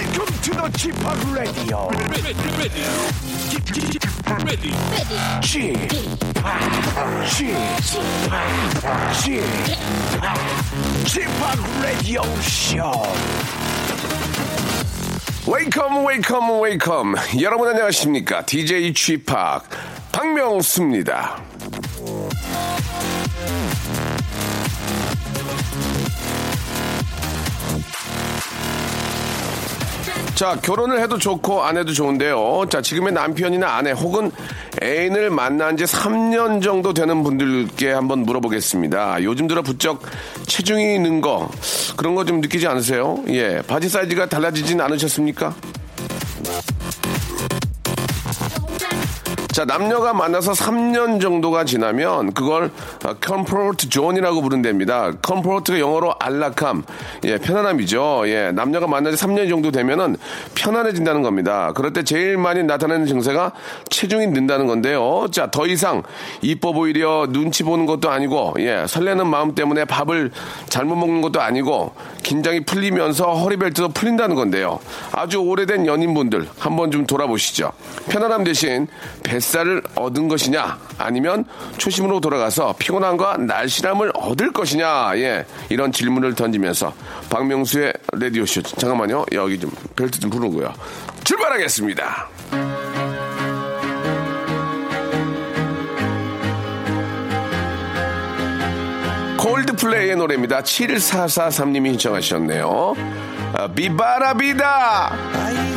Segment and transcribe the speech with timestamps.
[0.00, 0.96] Welcome to the Chip
[1.36, 1.90] Radio.
[3.50, 4.02] Chip, Chip,
[11.04, 11.28] Chip,
[11.82, 12.96] Radio Show.
[15.46, 16.06] 웨이컴
[16.62, 19.68] 웨이컴 여러분 안녕하십니까 DJ 취팍
[20.12, 21.42] 박명수입니다
[30.40, 32.64] 자 결혼을 해도 좋고 안 해도 좋은데요.
[32.70, 34.32] 자 지금의 남편이나 아내 혹은
[34.82, 39.22] 애인을 만난 지 3년 정도 되는 분들께 한번 물어보겠습니다.
[39.22, 40.00] 요즘 들어 부쩍
[40.46, 41.50] 체중이 는거
[41.94, 43.22] 그런 거 좀 느끼지 않으세요?
[43.28, 43.60] 예.
[43.66, 45.54] 바지 사이즈가 달라지진 않으셨습니까
[49.60, 52.70] 자, 남녀가 만나서 3년 정도가 지나면 그걸
[53.20, 55.12] comfort zone이라고 부른답니다.
[55.20, 56.82] comfort가 영어로 안락함,
[57.24, 58.22] 예, 편안함이죠.
[58.28, 60.16] 예, 남녀가 만나서 3년 정도 되면은
[60.54, 61.72] 편안해진다는 겁니다.
[61.74, 63.52] 그럴 때 제일 많이 나타나는 증세가
[63.90, 65.26] 체중이 는다는 건데요.
[65.30, 66.04] 자, 더 이상
[66.40, 70.30] 이뻐 보이려 눈치 보는 것도 아니고, 예, 설레는 마음 때문에 밥을
[70.70, 74.78] 잘못 먹는 것도 아니고, 긴장이 풀리면서 허리벨트도 풀린다는 건데요.
[75.12, 77.72] 아주 오래된 연인분들 한번 좀 돌아보시죠.
[78.08, 78.86] 편안함 대신
[79.22, 81.44] 뱃살 을 얻은 것이냐 아니면
[81.76, 86.92] 초심으로 돌아가서 피곤함과 날씬함을 얻을 것이냐 예 이런 질문을 던지면서
[87.30, 89.26] 박명수의 레디오 쇼 잠깐만요.
[89.32, 90.72] 여기 좀 벨트 좀 부르고요.
[91.24, 92.28] 출발하겠습니다.
[99.38, 100.60] 콜드플레이의 노래입니다.
[100.60, 102.94] 7443님이 신청하셨네요.
[103.54, 105.69] 아, 비바라비다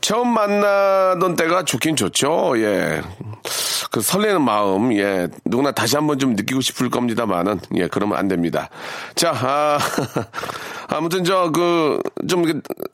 [0.00, 2.54] 처음 만나던 때가 좋긴 좋죠.
[2.56, 3.00] 예.
[3.92, 5.28] 그 설레는 마음, 예.
[5.44, 8.70] 누구나 다시 한번 좀 느끼고 싶을 겁니다만은, 예, 그러면 안 됩니다.
[9.14, 9.78] 자, 아,
[10.88, 12.44] 아무튼 저, 그, 좀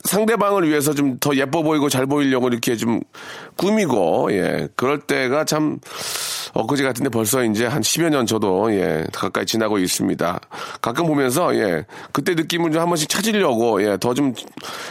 [0.03, 2.99] 상대방을 위해서 좀 더 예뻐 보이고 잘 보이려고 이렇게 좀
[3.55, 4.67] 꾸미고, 예.
[4.75, 5.79] 그럴 때가 참,
[6.59, 10.39] 엊그제 같은데 벌써 이제 한 10여 년 저도, 예, 가까이 지나고 있습니다.
[10.81, 14.33] 가끔 보면서, 예, 그때 느낌을 좀 한 번씩 찾으려고, 예, 더 좀,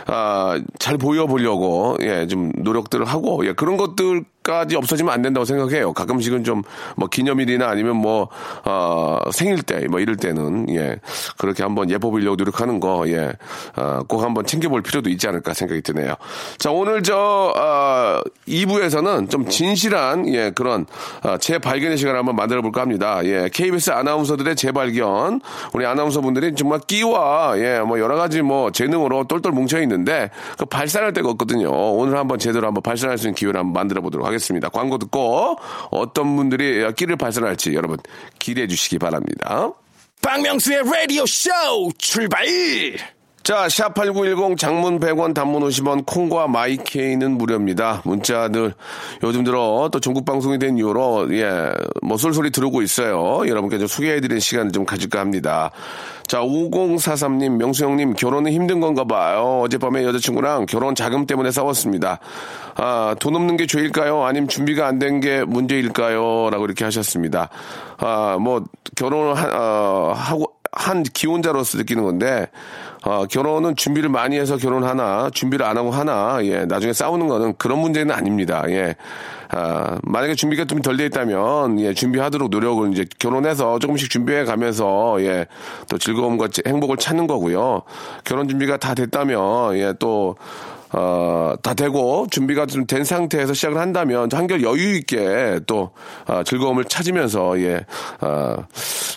[0.06, 5.92] 아, 잘 보여보려고, 예, 좀 노력들을 하고, 예, 그런 것들, 까지 없어지면 안 된다고 생각해요.
[5.92, 6.62] 가끔씩은 좀
[6.96, 8.28] 뭐 기념일이나 아니면 뭐
[8.64, 10.96] 어, 생일 때 뭐 이럴 때는 예
[11.36, 16.14] 그렇게 한번 예뻐 보이려고 노력하는 거예꼭 한번 챙겨볼 필요도 있지 않을까 생각이 드네요.
[16.58, 20.86] 자 오늘 저 어, 2부에서는 좀 진실한 예 그런
[21.22, 23.20] 어, 재발견의 시간을 한번 만들어 볼까 합니다.
[23.24, 25.40] 예 KBS 아나운서들의 재발견
[25.72, 31.12] 우리 아나운서 분들이 정말 끼와 예뭐 여러 가지 뭐 재능으로 똘똘 뭉쳐 있는데 그 발산할
[31.12, 31.70] 데가 없거든요.
[31.70, 34.35] 오늘 한번 제대로 한번 발산할 수 있는 기회를 한번 만들어 보도록 하겠습니다.
[34.36, 34.68] 하겠습니다.
[34.68, 35.58] 광고 듣고
[35.90, 37.98] 어떤 분들이 끼를 발산할지 여러분
[38.38, 39.72] 기대해 주시기 바랍니다.
[40.22, 41.50] 박명수의 라디오 쇼
[41.98, 42.46] 출발!
[43.46, 48.02] 자, 샵8910 장문 100원 단문 50원 콩과 마이케이는 무료입니다.
[48.04, 48.74] 문자들
[49.22, 51.70] 요즘 들어 또 전국 방송이 된 이후로 예,
[52.02, 53.46] 뭐 쏠쏠이 들어오고 있어요.
[53.46, 55.70] 여러분께 좀 소개해 드리는 시간을 좀 가질까 합니다.
[56.26, 59.60] 자, 5043님, 명수 형님 결혼은 힘든 건가 봐요.
[59.64, 62.18] 어젯밤에 여자친구랑 결혼 자금 때문에 싸웠습니다.
[62.74, 64.24] 아, 돈 없는 게 죄일까요?
[64.24, 66.50] 아니면 준비가 안 된 게 문제일까요?
[66.50, 67.48] 라고 이렇게 하셨습니다.
[67.98, 68.64] 아, 뭐
[68.96, 72.48] 결혼을 하, 어, 하고 한 기혼자로서 느끼는 건데
[73.06, 77.78] 어, 결혼은 준비를 많이 해서 결혼하나 준비를 안 하고 하나 예 나중에 싸우는 거는 그런
[77.78, 78.64] 문제는 아닙니다.
[78.68, 78.96] 예.
[79.48, 85.22] 아, 만약에 준비가 좀 덜 돼 있다면 예 준비하도록 노력을 이제 결혼해서 조금씩 준비해 가면서
[85.22, 85.46] 예
[85.88, 87.82] 또 즐거움과 행복을 찾는 거고요.
[88.24, 90.34] 결혼 준비가 다 됐다면 예 또
[90.92, 95.90] 어, 다 되고 준비가 좀 된 상태에서 시작을 한다면 한결 여유 있게 또
[96.26, 97.84] 어, 즐거움을 찾으면서 예,
[98.20, 98.56] 어,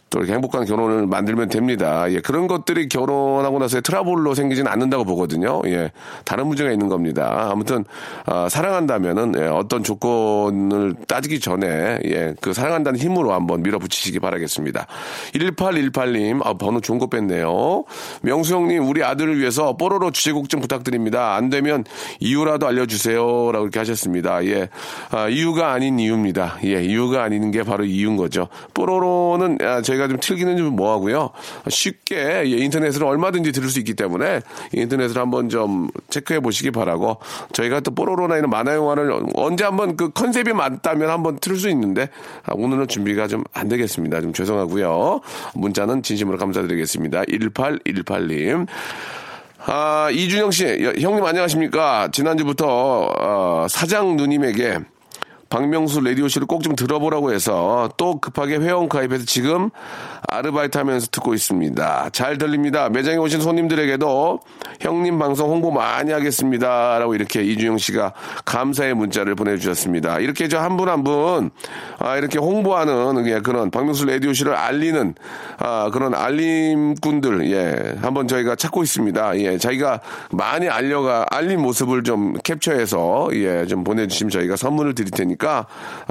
[0.09, 2.11] 또 이렇게 행복한 결혼을 만들면 됩니다.
[2.11, 5.61] 예, 그런 것들이 결혼하고 나서 트러블로 생기지는 않는다고 보거든요.
[5.65, 5.91] 예,
[6.25, 7.49] 다른 문제가 있는 겁니다.
[7.51, 7.85] 아무튼
[8.25, 14.87] 어, 사랑한다면은 예, 어떤 조건을 따지기 전에 예, 그 사랑한다는 힘으로 한번 밀어붙이시기 바라겠습니다.
[15.33, 17.83] 1818님, 아, 번호 좋은 거 뺐네요.
[18.21, 21.35] 명수 형님, 우리 아들을 위해서 뽀로로 주제곡 좀 부탁드립니다.
[21.35, 21.83] 안 되면
[22.19, 23.51] 이유라도 알려주세요.
[23.51, 24.43] 라고 이렇게 하셨습니다.
[24.45, 24.69] 예.
[25.11, 26.57] 아, 이유가 아닌 이유입니다.
[26.63, 26.83] 예.
[26.83, 28.47] 이유가 아닌 게 바로 이유인 거죠.
[28.73, 31.29] 뽀로로는 아, 저희 가 좀 틀기는 좀 뭐하고요.
[31.69, 34.41] 쉽게 예, 인터넷으로 얼마든지 들을 수 있기 때문에
[34.73, 37.17] 인터넷으로 한번 좀 체크해 보시기 바라고
[37.53, 42.09] 저희가 또 뽀로로나 이런 만화 영화를 언제 한번 그 컨셉이 맞다면 한번 틀을 수 있는데
[42.45, 44.21] 아, 오늘은 준비가 좀 안 되겠습니다.
[44.21, 45.21] 좀 죄송하고요.
[45.55, 47.23] 문자는 진심으로 감사드리겠습니다.
[47.23, 48.67] 1818님.
[49.65, 52.09] 아, 이준영 씨, 여- 형님 안녕하십니까?
[52.11, 52.65] 지난주부터
[53.19, 54.79] 어, 사장 누님에게
[55.49, 59.69] 박명수 라디오쇼를 꼭 좀 들어보라고 해서 또 급하게 회원 가입해서 지금
[60.27, 62.09] 아르바이트 하면서 듣고 있습니다.
[62.11, 62.89] 잘 들립니다.
[62.89, 64.39] 매장에 오신 손님들에게도
[64.81, 66.99] 형님 방송 홍보 많이 하겠습니다.
[66.99, 68.13] 라고 이렇게 이주영 씨가
[68.45, 70.19] 감사의 문자를 보내주셨습니다.
[70.19, 71.49] 이렇게 저 한 분 한 분,
[71.97, 75.15] 아, 이렇게 홍보하는 예, 그런 박명수 라디오쇼를 알리는
[75.57, 79.39] 아, 그런 알림꾼들, 예, 한번 저희가 찾고 있습니다.
[79.39, 80.01] 예, 자기가
[80.31, 85.65] 많이 알려가, 알린 모습을 좀 캡처해서, 예, 좀 보내주시면 저희가 선물을 드릴 테니까, 아,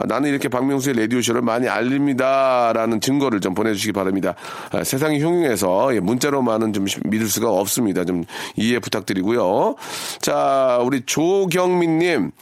[0.07, 2.73] 나는 이렇게 박명수의 라디오쇼를 많이 알립니다.
[2.75, 4.35] 라는 증거를 좀 보내주시기 바랍니다.
[4.73, 8.05] 아, 세상이 흉흉해서, 예, 문자로만은 좀 믿을 수가 없습니다.
[8.05, 8.25] 좀
[8.57, 9.77] 이해 부탁드리고요.
[10.21, 12.33] 자, 우리 조경민님.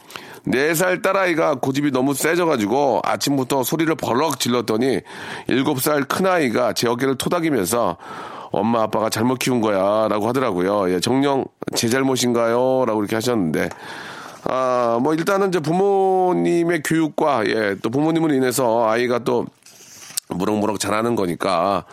[0.45, 5.01] 네살 딸아이가 고집이 너무 세져가지고 아침부터 소리를 벌럭 질렀더니
[5.47, 7.97] 일곱 살 큰아이가 제 어깨를 토닥이면서
[8.51, 10.93] 엄마 아빠가 잘못 키운 거야 라고 하더라고요.
[10.93, 11.45] 예, 정령
[11.75, 12.85] 제 잘못인가요?
[12.85, 13.69] 라고 이렇게 하셨는데
[14.49, 19.45] 아, 뭐 일단은 이제 부모님의 교육과 예, 또 부모님으로 인해서 아이가 또
[20.29, 21.85] 무럭무럭 자라는 거니까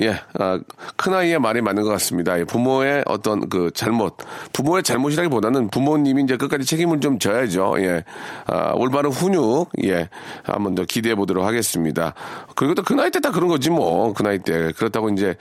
[0.00, 0.58] 예, 아,
[0.96, 2.38] 큰 아이의 말이 맞는 것 같습니다.
[2.38, 4.16] 예, 부모의 어떤 그 잘못,
[4.52, 7.74] 부모의 잘못이라기보다는 부모님이 이제 끝까지 책임을 좀 져야죠.
[7.78, 8.04] 예,
[8.46, 10.08] 아, 올바른 훈육, 예,
[10.44, 12.14] 한번 더 기대해 보도록 하겠습니다.
[12.56, 15.36] 그리고 또 그 나이 때 다 그런 거지 뭐, 그 나이 때 그렇다고 이제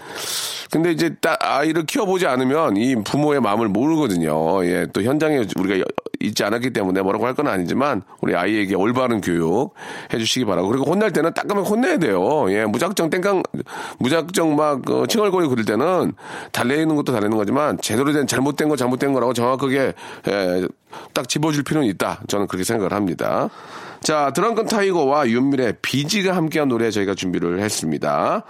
[0.72, 4.64] 근데 이제 딱 아이를 키워보지 않으면 이 부모의 마음을 모르거든요.
[4.66, 5.86] 예, 또 현장에 우리가 여-
[6.24, 9.74] 있지 않았기 때문에 뭐라고 할 건 아니지만 우리 아이에게 올바른 교육
[10.14, 12.41] 해주시기 바라고 그리고 혼날 때는 따끔하게 혼내야 돼요.
[12.50, 13.44] 예, 무작정 땡깡
[14.00, 16.14] 무작정 막 어, 칭얼거리고 그럴 때는
[16.52, 19.94] 달래는 것도 달래는 거지만 제대로 된 잘못된 거 잘못된 거라고 정확하게
[20.28, 20.68] 예,
[21.14, 22.22] 딱 집어줄 필요는 있다.
[22.28, 23.50] 저는 그렇게 생각을 합니다.
[24.02, 28.44] 자, 드렁큰 타이거와 윤밀의 비지가 함께한 노래 저희가 준비를 했습니다.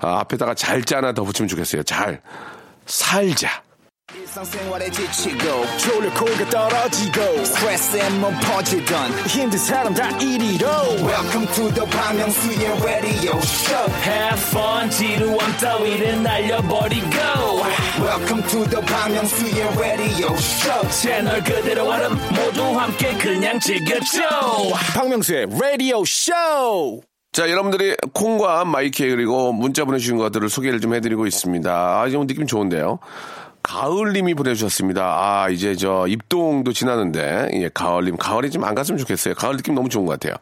[0.00, 1.82] 아, 앞에다가 잘자 하나 더 붙이면 좋겠어요.
[1.84, 2.20] 잘
[2.86, 3.62] 살자.
[4.12, 5.38] 일상생활에 지치고,
[5.78, 10.66] 졸려 코가 떨어지고, 스트레스에 몸 퍼지던, 힘든 사람 다 이리로.
[11.06, 17.06] welcome to the Bang Myung-soo's radio show Have fun 지루함 따위를 날려버리고
[18.00, 24.20] welcome to the Bang Myung-soo's radio show 채널 그대로 얼음 모두 함께 그냥 즐겨줘
[24.94, 27.00] 박명수의 radio show
[27.32, 31.70] 자, 여러분들이 콩과 마이크 그리고 문자 보내주신 것들을 소개를 좀 해드리고 있습니다.
[31.70, 32.98] 아, 좀 느낌 좋은데요.
[33.70, 35.02] 가을님이 보내주셨습니다.
[35.02, 38.16] 아, 이제 저 입동도 지나는데, 예, 가을님.
[38.16, 39.34] 가을이 좀 안 갔으면 좋겠어요.
[39.34, 40.34] 가을 느낌 너무 좋은 것 같아요.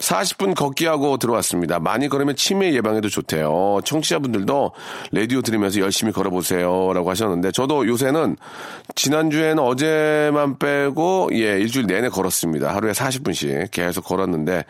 [0.00, 1.78] 40분 걷기하고 들어왔습니다.
[1.78, 3.78] 많이 걸으면 치매 예방에도 좋대요.
[3.84, 4.72] 청취자분들도
[5.12, 6.92] 라디오 들으면서 열심히 걸어보세요.
[6.92, 8.36] 라고 하셨는데, 저도 요새는
[8.96, 12.74] 지난주에는 어제만 빼고, 예, 일주일 내내 걸었습니다.
[12.74, 14.64] 하루에 40분씩 계속 걸었는데,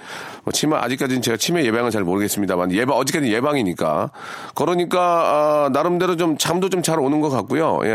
[0.44, 4.10] 뭐 치매, 아직까지는 제가 치매 예방은 잘 모르겠습니다만, 예방, 어쨌든 예방이니까.
[4.54, 7.80] 걸으니까, 아, 나름대로 좀 잠도 좀 잘 오는 것 같고요.
[7.84, 7.93] 예.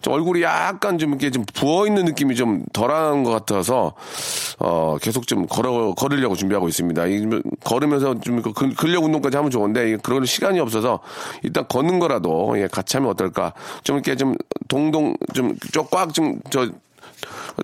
[0.00, 3.92] 좀 얼굴이 약간 좀 이렇게 좀 부어있는 느낌이 좀 덜한 것 같아서,
[4.58, 7.06] 어, 계속 좀 걸어, 걸으려고 준비하고 있습니다.
[7.06, 7.26] 이
[7.64, 11.00] 걸으면서 좀 그 근- 근력 운동까지 하면 좋은데, 이 그럴 시간이 없어서
[11.42, 13.52] 일단 걷는 거라도, 예, 같이 하면 어떨까.
[13.82, 14.34] 좀 이렇게 좀
[14.68, 16.68] 동동, 좀, 쫙꽉 좀, 저,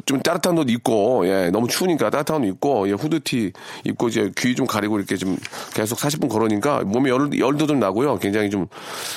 [0.06, 3.52] 좀 따뜻한 옷 입고 예 너무 추우니까 따뜻한 옷 입고 예 후드티
[3.84, 5.36] 입고 이제 귀 좀 가리고 이렇게 좀
[5.74, 8.18] 계속 40분 걸으니까 몸에 열, 열도 좀 나고요.
[8.18, 8.66] 굉장히 좀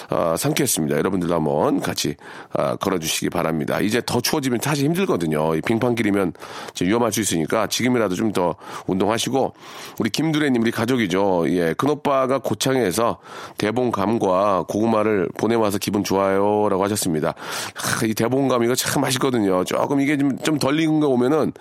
[0.09, 0.95] 아, 상쾌했습니다.
[0.97, 2.15] 여러분들도 한번 같이
[2.53, 3.79] 아, 걸어주시기 바랍니다.
[3.81, 5.55] 이제 더 추워지면 사실 힘들거든요.
[5.55, 6.33] 이 빙판길이면
[6.81, 8.55] 위험할 수 있으니까 지금이라도 좀 더
[8.87, 9.53] 운동하시고
[9.99, 11.45] 우리 김두래님 우리 가족이죠.
[11.49, 13.19] 예 큰오빠가 고창에서
[13.59, 17.33] 대봉감과 고구마를 보내와서 기분 좋아요라고 하셨습니다.
[17.75, 19.63] 하, 이 대봉감 이거 참 맛있거든요.
[19.65, 21.51] 조금 이게 좀, 좀 덜 익은 거 오면은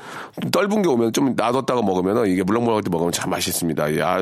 [0.40, 3.94] 좀 떫은 게 오면 좀 놔뒀다가 먹으면은 이게 물렁물렁할 때 먹으면 참 맛있습니다.
[3.94, 4.18] 예, 아,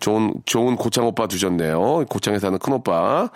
[0.00, 2.04] 좋은 좋은 고창 오빠 두셨네요.
[2.08, 3.30] 고창에 사는 큰 오빠.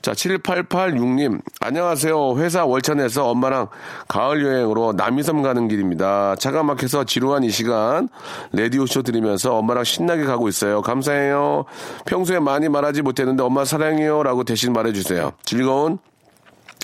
[0.00, 2.36] 자, 7886님 안녕하세요.
[2.36, 3.68] 회사 월천에서 엄마랑
[4.06, 6.36] 가을 여행으로 남이섬 가는 길입니다.
[6.36, 8.08] 차가 막혀서 지루한 이 시간
[8.52, 10.82] 레디오 쇼 들으면서 엄마랑 신나게 가고 있어요.
[10.82, 11.64] 감사해요.
[12.06, 15.32] 평소에 많이 말하지 못했는데 엄마 사랑해요 라고 대신 말해주세요.
[15.44, 15.98] 즐거운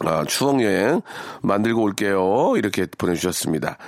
[0.04, 1.02] 아, 추억 여행
[1.42, 2.54] 만들고 올게요.
[2.56, 3.78] 이렇게 보내주셨습니다.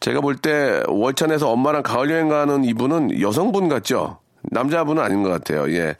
[0.00, 4.18] 제가 볼 때 월천에서 엄마랑 가을 여행 가는 이분은 여성분 같죠?
[4.42, 5.70] 남자분은 아닌 것 같아요.
[5.74, 5.96] 예.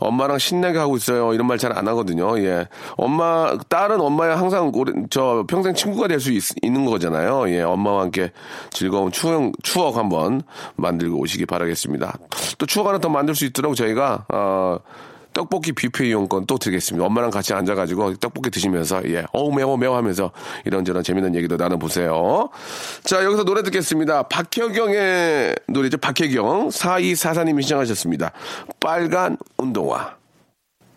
[0.00, 1.32] 엄마랑 신나게 하고 있어요.
[1.32, 2.36] 이런 말 잘 안 하거든요.
[2.40, 2.66] 예.
[2.96, 7.48] 엄마, 딸은 엄마야 항상 오래, 저 평생 친구가 될 수 있는 거잖아요.
[7.50, 7.62] 예.
[7.62, 8.32] 엄마와 함께
[8.70, 10.42] 즐거운 추억, 추억 한번
[10.74, 12.18] 만들고 오시기 바라겠습니다.
[12.58, 14.78] 또 추억 하나 더 만들 수 있도록 저희가, 어,
[15.34, 17.04] 떡볶이 뷔페 이용권 또 드리겠습니다.
[17.04, 20.30] 엄마랑 같이 앉아가지고 떡볶이 드시면서, 예, 어우, 매워, 매워 하면서
[20.64, 22.48] 이런저런 재밌는 얘기도 나눠보세요.
[23.02, 24.22] 자, 여기서 노래 듣겠습니다.
[24.24, 25.98] 박혜경의 노래죠.
[25.98, 26.68] 박혜경.
[26.68, 28.32] 4244님이 시청하셨습니다.
[28.80, 30.23] 빨간 운동화.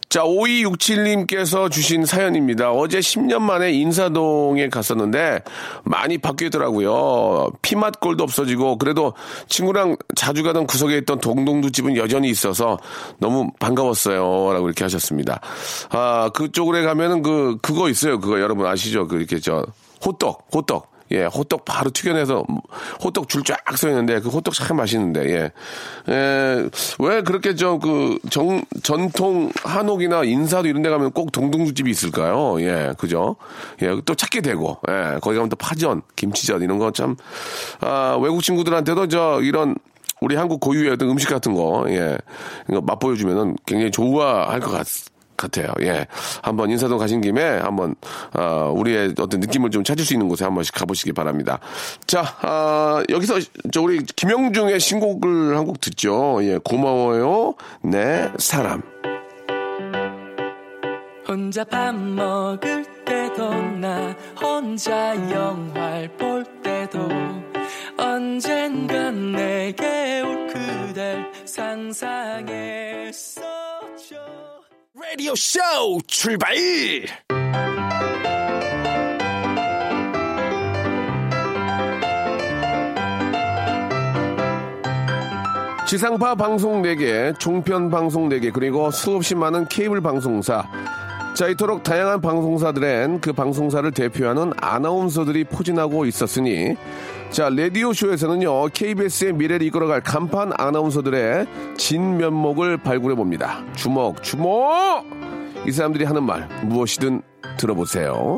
[0.09, 2.71] 자, 5267님께서 주신 사연입니다.
[2.71, 5.41] 어제 10년 만에 인사동에 갔었는데
[5.83, 7.51] 많이 바뀌더라고요.
[7.61, 9.13] 피맛골도 없어지고 그래도
[9.49, 12.77] 친구랑 자주 가던 구석에 있던 동동두 집은 여전히 있어서
[13.19, 14.53] 너무 반가웠어요.
[14.53, 15.41] 라고 이렇게 하셨습니다.
[15.89, 18.19] 아, 그쪽으로 가면은 그, 그거 있어요.
[18.19, 19.07] 그거 여러분 아시죠?
[19.07, 19.65] 그 이렇게 저,
[20.05, 20.96] 호떡, 호떡.
[21.11, 22.43] 예, 호떡 바로 튀겨내서
[23.03, 25.51] 호떡 줄 쫙 써 있는데 그 호떡 참 맛있는데 예.
[26.09, 32.59] 예, 왜 그렇게 저 그 정 전통 한옥이나 인사도 이런 데 가면 꼭 동동주집이 있을까요?
[32.61, 33.35] 예, 그죠?
[33.81, 37.15] 예, 또 찾게 되고 예, 거기 가면 또 파전, 김치전 이런 거 참
[37.81, 39.75] 아, 외국 친구들한테도 저 이런
[40.19, 42.17] 우리 한국 고유의 어떤 음식 같은 거, 예,
[42.69, 44.87] 이거 맛보여주면은 굉장히 좋아할 것 같,
[45.37, 45.67] 같아요.
[45.81, 46.07] 예.
[46.41, 47.95] 한번 인사동 가신 김에 한번,
[48.33, 51.59] 어, 우리의 어떤 느낌을 좀 찾을 수 있는 곳에 한 번씩 가보시기 바랍니다.
[52.07, 53.35] 자, 아, 여기서
[53.71, 56.39] 저 우리 김영중의 신곡을 한 곡 듣죠.
[56.43, 56.57] 예.
[56.63, 57.53] 고마워요.
[57.83, 58.81] 내 사람.
[61.27, 66.99] 혼자 밥 먹을 때도 나 혼자 영화를 볼 때도
[67.97, 73.37] 언젠간 내게 올 그댈 상상했었죠
[74.99, 75.59] 라디오 쇼
[76.07, 76.55] 출발!
[85.85, 90.67] 지상파 방송 4개, 종편 방송 4개, 그리고 수없이 많은 케이블 방송사.
[91.37, 96.75] 자, 이토록 다양한 방송사들엔 그 방송사를 대표하는 아나운서들이 포진하고 있었으니,
[97.29, 101.45] 자, 라디오쇼에서는요, KBS의 미래를 이끌어갈 간판 아나운서들의
[101.77, 103.63] 진면목을 발굴해 봅니다.
[103.75, 105.05] 주먹, 주먹!
[105.67, 107.21] 이 사람들이 하는 말, 무엇이든
[107.59, 108.37] 들어보세요.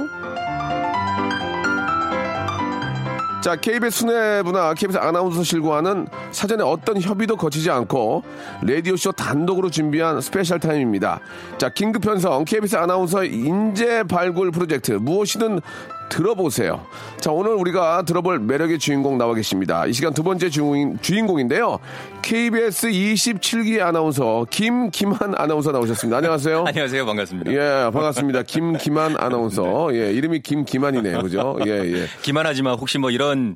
[3.41, 8.23] 자, KBS 수뇌부나 KBS 아나운서실과는 사전에 어떤 협의도 거치지 않고
[8.63, 11.21] 라디오쇼 단독으로 준비한 special 타임입니다.
[11.57, 15.61] 자, 긴급 편성 KBS 아나운서 인재 발굴 프로젝트 무엇이든
[16.09, 16.85] 들어보세요.
[17.19, 19.85] 자, 오늘 우리가 들어볼 매력의 주인공 나와 계십니다.
[19.85, 21.79] 이 시간 두 번째 주인, 주인공인데요.
[22.21, 26.17] KBS 27기 아나운서 김기만 아나운서 나오셨습니다.
[26.17, 26.65] 안녕하세요.
[26.67, 27.05] 안녕하세요.
[27.05, 27.51] 반갑습니다.
[27.51, 28.43] 예, 반갑습니다.
[28.43, 29.89] 김기만 아나운서.
[29.95, 31.21] 예, 이름이 김기만이네요.
[31.21, 31.57] 그죠?
[31.65, 32.05] 예, 예.
[32.21, 33.55] 기만하지만 혹시 뭐 이런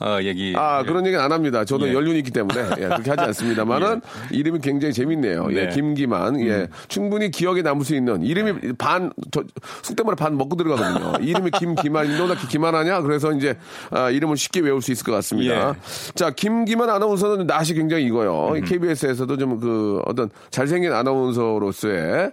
[0.00, 1.64] 어, 얘기 아, 그런 얘기는 안 합니다.
[1.64, 1.94] 저도 예.
[1.94, 4.00] 연륜이 있기 때문에 예, 그렇게 하지 않습니다만은
[4.32, 5.48] 이름이 굉장히 재밌네요.
[5.50, 5.68] 예, 네.
[5.68, 6.40] 김기만.
[6.40, 9.44] 예, 충분히 기억에 남을 수 있는 이름이 반, 저,
[9.82, 11.24] 속대말에 반 먹고 들어가거든요.
[11.24, 13.02] 이름이 김기만 인데 너나 기만하냐?
[13.02, 13.56] 그래서 이제
[13.90, 15.70] 아, 이름을 쉽게 외울 수 있을 것 같습니다.
[15.70, 15.74] 예.
[16.14, 18.54] 자, 김기만 아나운서는 낯이 굉장히 익어요.
[18.66, 22.32] KBS에서도 좀 그 어떤 잘생긴 아나운서로서의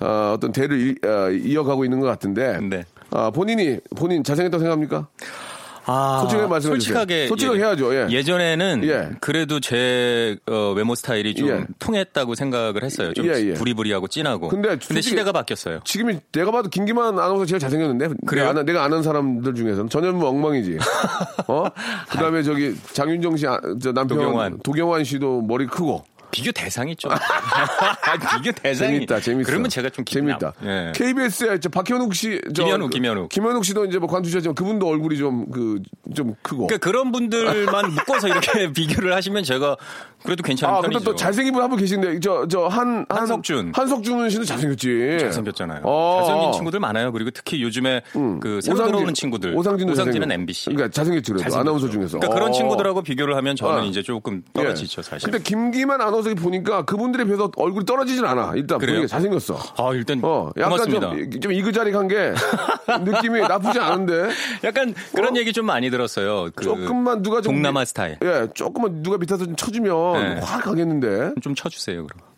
[0.00, 2.84] 어, 어떤 대를 이, 어, 이어가고 있는 것 같은데 네.
[3.10, 5.08] 아, 본인이 본인 잘생겼다고 생각합니까?
[5.84, 6.94] 아, 솔직하게 말씀해 주세요.
[6.98, 8.12] 솔직하게 솔직하게 해야죠.
[8.12, 8.22] 예.
[8.22, 9.10] 전에는 예.
[9.20, 11.64] 그래도 제 어, 외모 스타일이 좀 예.
[11.78, 13.12] 통했다고 생각을 했어요.
[13.14, 13.54] 좀 예, 예.
[13.54, 14.48] 부리부리하고 진하고.
[14.48, 15.80] 근데 솔직히- 시대가 바뀌었어요.
[15.84, 18.44] 지금이 내가 봐도 김기만 아나운서 제일 잘생겼는데 그래요?
[18.44, 20.78] 내가 아는, 내가 아는 사람들 중에서는 전현무 뭐 엉망이지.
[21.48, 21.64] 어?
[22.10, 24.58] 그다음에 저기 장윤정 씨 아, 저 남편 도경환.
[24.62, 27.12] 도경환 씨도 머리 크고 비교 대상이 좀.
[28.42, 28.92] 비교 대상이.
[28.94, 29.46] 재밌다, 재밌어.
[29.46, 30.52] 그러면 제가 좀 재밌다.
[30.60, 30.92] 나- 예.
[30.94, 33.28] KBS에 저 박현욱 씨, 저 김현욱, 그- 김현욱.
[33.28, 35.82] 김현욱 씨도 이제 뭐 관두셨지만 그분도 얼굴이 좀그
[36.14, 36.66] 좀 크고.
[36.66, 39.76] 그러니까 그런 분들만 묶어서 이렇게 비교를 하시면 제가
[40.24, 40.98] 그래도 괜찮은 아, 편이죠.
[40.98, 43.72] 근데 또 잘생긴 분 한 분 계신데 저 저 한 한석준.
[43.74, 45.16] 한석준 씨는 잘생겼지.
[45.20, 45.80] 잘생겼잖아요.
[45.84, 46.22] 어.
[46.24, 47.12] 잘생긴 친구들 많아요.
[47.12, 48.02] 그리고 특히 요즘에
[48.40, 49.54] 그 새로 오상진- 들어오는 친구들.
[49.56, 50.70] 오상진도 오상진은 MBC.
[50.70, 52.18] 그러니까 잘생겼지 그래도 아나운서 중에서.
[52.18, 52.52] 그러니까 그런 어.
[52.52, 53.84] 친구들하고 비교를 하면 저는 어.
[53.84, 54.62] 이제 조금 예.
[54.62, 55.30] 떨어지죠 사실.
[55.30, 58.52] 근데 김기만 아나운서 보니까 그분들에 비해서 얼굴이 떨어지진 않아.
[58.56, 58.78] 일단?
[58.78, 59.58] 보니까 잘생겼어.
[59.78, 61.10] 아 일단 어, 약간 고맙습니다.
[61.10, 62.32] 좀, 좀 이그자릭한 게
[63.04, 64.30] 느낌이 나쁘지 않은데.
[64.64, 65.38] 약간 그런 어?
[65.38, 66.50] 얘기 좀 많이 들었어요.
[66.54, 67.52] 그 조금만 누가 좀.
[67.54, 68.16] 동남아 스타일.
[68.24, 70.40] 예, 조금만 누가 밑에서 좀 쳐주면 네.
[70.42, 71.34] 확 가겠는데.
[71.42, 72.31] 좀 쳐주세요 그럼.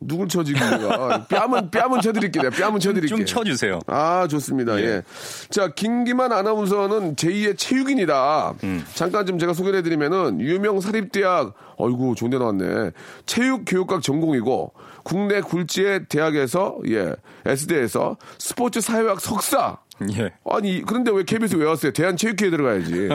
[0.00, 1.26] 누굴 쳐지기가.
[1.28, 2.44] 뺨은, 뺨은 쳐드릴게요.
[2.44, 3.16] 내가 뺨은 쳐드릴게요.
[3.16, 3.80] 좀 쳐주세요.
[3.86, 4.78] 아, 좋습니다.
[4.80, 4.84] 예.
[4.84, 5.02] 예.
[5.50, 8.54] 자, 김기만 아나운서는 제2의 체육인이다.
[8.64, 8.84] 음.
[8.94, 12.92] 잠깐 좀 제가 소개를 해드리면은 유명 사립대학, 어이구, 좋은 데 나왔네.
[13.26, 19.78] 체육교육학 전공이고, 국내 굴지의 대학에서, 예, S대에서 스포츠 사회학 석사.
[20.18, 20.32] 예.
[20.44, 21.92] 아니 그런데 왜 KBS 왜 왔어요?
[21.92, 22.94] 대한체육회에 들어가야지.
[22.94, 23.08] 예?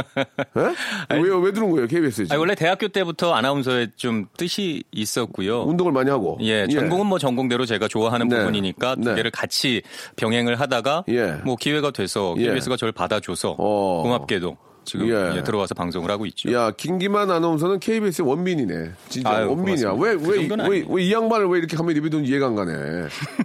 [1.18, 2.28] 왜왜 들어온 거예요 KBS에?
[2.30, 5.64] 아니, 원래 대학교 때부터 아나운서에 좀 뜻이 있었고요.
[5.64, 6.38] 운동을 많이 하고.
[6.42, 8.38] 예, 전공은 뭐 전공대로 제가 좋아하는 네.
[8.38, 9.16] 부분이니까 두 네.
[9.16, 9.82] 개를 같이
[10.16, 11.40] 병행을 하다가 예.
[11.44, 12.46] 뭐 기회가 돼서 예.
[12.48, 14.04] KBS가 저를 받아줘서 어.
[14.04, 15.38] 고맙게도 지금 예.
[15.38, 16.52] 예, 들어와서 방송을 하고 있죠.
[16.54, 18.92] 야 김기만 아나운서는 KBS의 원빈이네.
[19.10, 19.92] 진짜 아유, 원빈이야.
[19.92, 20.28] 고맙습니다.
[20.28, 21.00] 그 정도는 왜왜왜 아니에요.
[21.00, 22.74] 이 양반을 왜 이렇게 하면 입이든 이해가 안 가네.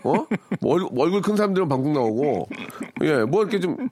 [0.04, 0.14] 어?
[0.60, 2.48] 뭐 얼- 얼굴 큰 사람들은 방송 나오고
[3.02, 3.88] 예뭐 이렇게 좀좀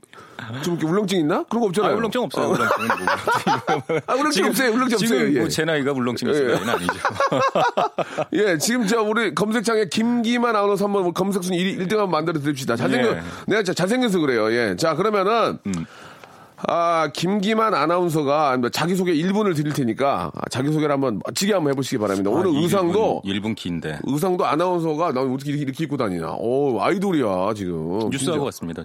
[0.66, 1.44] 이렇게 울렁증 있나?
[1.48, 1.92] 그런 거 없잖아요.
[1.92, 2.48] 아, 울렁증 없어요.
[2.50, 3.98] 울렁증은 뭐.
[4.06, 4.70] 아, 울렁증 없어요.
[4.72, 5.34] 울렁증 지금 없어요.
[5.34, 5.38] 예.
[5.40, 6.54] 뭐제 나이가 울렁증 있을 예.
[6.54, 6.92] 나이는 아니죠.
[8.34, 12.76] 예, 지금 저 우리 검색창에 김기만 아나운서 한번 뭐 검색순위 1, 1등 한번 만들어 드립시다.
[12.76, 13.20] 잘생겨, 예.
[13.46, 14.52] 내가 잘생겨서 그래요.
[14.52, 14.76] 예.
[14.76, 15.72] 자, 그러면은, 음.
[16.66, 22.30] 아, 김기만 아나운서가 자기소개 1분을 드릴 테니까 아, 자기소개를 한번 멋지게 한번 해보시기 바랍니다.
[22.30, 26.32] 오늘 아, 의상도, 1분, 1분 키인데 의상도 아나운서가 나 어떻게 이렇게, 이렇게 입고 다니냐.
[26.38, 28.08] 오, 아이돌이야, 지금.
[28.10, 28.84] 뉴스하고 같습니다.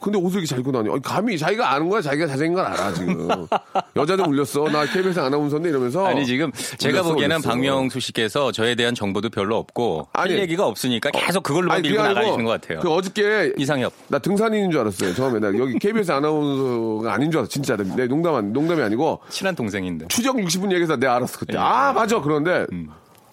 [0.00, 0.94] 근데 옷을 이렇게 잘 입고 다녀.
[1.00, 2.00] 감히 자기가 아는 거야.
[2.00, 3.28] 자기가 잘생긴 걸 알아, 지금.
[3.96, 4.64] 여자들 울렸어.
[4.70, 6.06] 나 KBS 아나운서인데 이러면서.
[6.06, 7.48] 아니 지금 제가 울렸어, 보기에는 울렸어.
[7.48, 10.32] 박명수 씨께서 저에 대한 정보도 별로 없고 아니.
[10.32, 12.80] 할 얘기가 없으니까 계속 그걸로만 아니, 밀고 나가시는 것 같아요.
[12.80, 13.92] 그 어저께 이상엽.
[14.08, 15.14] 나 등산인인 줄 알았어요.
[15.14, 17.50] 처음에 나 여기 KBS 아나운서가 아닌 줄 알았어.
[17.50, 20.06] 진짜 내 농담 안- 농담이 아니고 친한 동생인데.
[20.08, 21.54] 추적 60분 얘기해서 내가 알았어 그때.
[21.54, 21.58] 예.
[21.58, 22.20] 아 맞아.
[22.20, 22.66] 그런데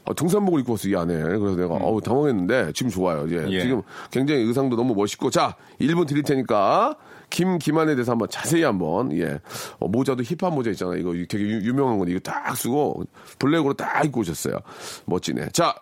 [0.06, 1.14] 어, 등산복을 입고 왔어 이 안에.
[1.16, 3.26] 그래서 내가 어우 당황했는데 지금 좋아요.
[3.28, 3.62] 이제 예.
[3.62, 3.82] 지금
[4.12, 6.96] 굉장히 의상도 너무 멋있고 자 1분 드릴 테니까.
[7.32, 9.40] 김 김한에 대해서 한번 자세히 한번 예
[9.80, 13.04] 어, 모자도 힙합 모자 있잖아요 이거 되게 유, 명한 건데 이거 딱 쓰고
[13.40, 14.60] 블랙으로 딱 입고 오셨어요
[15.06, 15.74] 멋지네 자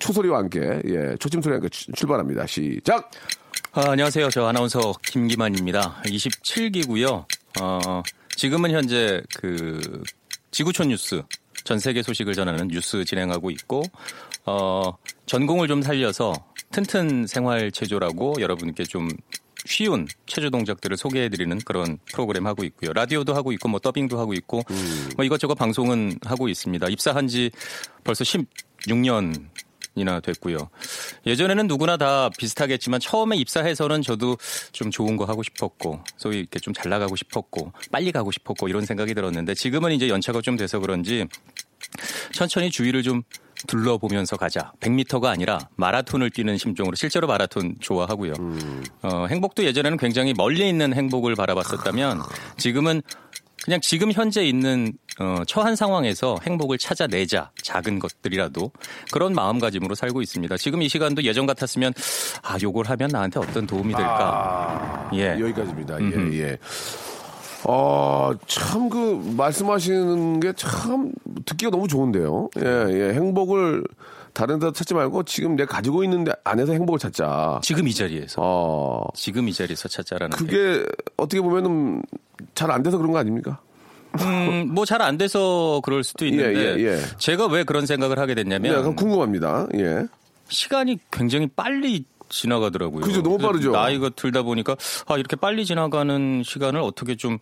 [0.00, 3.10] 초소리와 함께 예 초침 소리와 함께 출- 출발합니다 시작
[3.74, 4.28] 아, 안녕하세요.
[4.30, 6.02] 저 아나운서 김기만입니다.
[6.04, 7.24] 27기고요.
[7.60, 8.02] 어,
[8.36, 9.80] 지금은 현재 그
[10.50, 11.22] 지구촌 뉴스
[11.64, 13.82] 전 세계 소식을 전하는 뉴스 진행하고 있고
[14.46, 14.92] 어,
[15.26, 16.32] 전공을 좀 살려서
[16.70, 19.08] 튼튼 생활 체조라고 여러분께 좀
[19.64, 22.92] 쉬운 체조 동작들을 소개해드리는 그런 프로그램 하고 있고요.
[22.92, 24.62] 라디오도 하고 있고 뭐 더빙도 하고 있고
[25.16, 26.88] 뭐 이것저것 방송은 하고 있습니다.
[26.88, 27.50] 입사한 지
[28.02, 29.46] 벌써 16년
[29.94, 30.70] 이나 됐고요.
[31.26, 34.38] 예전에는 누구나 다 비슷하겠지만 처음에 입사해서는 저도
[34.72, 38.86] 좀 좋은 거 하고 싶었고 소위 이렇게 좀 잘 나가고 싶었고 빨리 가고 싶었고 이런
[38.86, 41.26] 생각이 들었는데 지금은 이제 연차가 좀 돼서 그런지
[42.32, 43.22] 천천히 주위를 좀
[43.66, 44.72] 둘러보면서 가자.
[44.80, 48.34] 100m가 아니라 마라톤을 뛰는 심정으로 실제로 마라톤 좋아하고요.
[49.02, 52.22] 어, 행복도 예전에는 굉장히 멀리 있는 행복을 바라봤었다면
[52.56, 53.02] 지금은
[53.64, 58.72] 그냥 지금 현재 있는 어, 처한 상황에서 행복을 찾아내자 작은 것들이라도
[59.12, 60.56] 그런 마음가짐으로 살고 있습니다.
[60.56, 61.92] 지금 이 시간도 예전 같았으면
[62.42, 65.10] 아 요걸 하면 나한테 어떤 도움이 될까?
[65.14, 65.36] 예.
[65.38, 65.98] 여기까지입니다.
[66.00, 66.58] 예, 예.
[67.64, 71.12] 어, 참, 그, 말씀하시는 게 참,
[71.46, 72.50] 듣기가 너무 좋은데요.
[72.58, 73.14] 예, 예.
[73.14, 73.84] 행복을
[74.32, 77.60] 다른 데서 찾지 말고 지금 내가 가지고 있는 데 안에서 행복을 찾자.
[77.62, 80.84] 지금 이 자리에서 어, 지금 이 자리에서 찾자라는 그게
[81.16, 82.02] 어떻게 보면은
[82.54, 83.60] 잘 안 돼서 그런 거 아닙니까?
[84.20, 86.98] 음, 뭐 잘 안 돼서 그럴 수도 있는데 예, 예.
[87.18, 89.68] 제가 왜 그런 생각을 하게 네, 됐냐면 약간 궁금합니다.
[89.76, 90.06] 예.
[90.48, 93.02] 시간이 굉장히 빨리 지나가더라고요.
[93.02, 93.70] 그죠, 너무 빠르죠.
[93.70, 94.74] 나이가 들다 보니까
[95.06, 97.38] 아 이렇게 빨리 지나가는 시간을 어떻게 좀